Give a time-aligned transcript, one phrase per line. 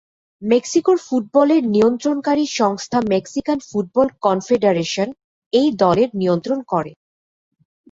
[0.41, 5.07] মেক্সিকোর ফুটবলের নিয়ন্ত্রণকারী সংস্থা মেক্সিকান ফুটবল কনফেডারেশন
[5.53, 6.91] এই দলের নিয়ন্ত্রণ করে।